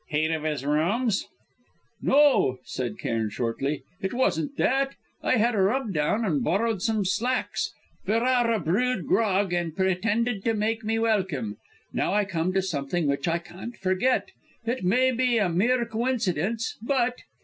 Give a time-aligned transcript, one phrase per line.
[0.09, 1.27] "Heat of his rooms?"
[2.01, 3.83] "No," said Cairn shortly.
[4.01, 4.95] "It wasn't that.
[5.21, 7.71] I had a rub down and borrowed some slacks.
[8.03, 11.57] Ferrara brewed grog and pretended to make me welcome.
[11.93, 14.31] Now I come to something which I can't forget;
[14.65, 17.19] it may be a mere coincidence, but